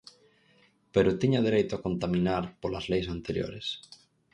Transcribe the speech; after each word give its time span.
Pero 0.93 1.17
¿tiña 1.21 1.45
dereito 1.47 1.73
a 1.75 1.83
contaminar, 1.87 2.43
polas 2.61 2.85
leis 2.91 3.07
anteriores? 3.15 3.67